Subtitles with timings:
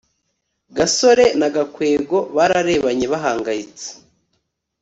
[0.77, 3.87] gasore na gakwego bararebanye bahangayitse